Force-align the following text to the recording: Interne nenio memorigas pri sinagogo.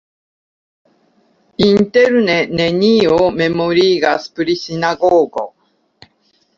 Interne 1.65 2.39
nenio 2.63 3.21
memorigas 3.45 4.29
pri 4.39 4.61
sinagogo. 4.67 5.49